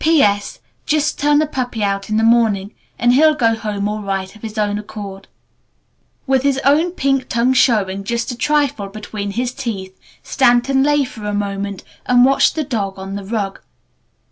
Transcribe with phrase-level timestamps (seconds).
[0.03, 0.23] "P.
[0.23, 0.57] S.
[0.87, 4.41] Just turn the puppy out in the morning and he'll go home all right of
[4.41, 5.27] his own accord."
[6.25, 11.25] With his own pink tongue showing just a trifle between his teeth, Stanton lay for
[11.25, 13.61] a moment and watched the dog on the rug.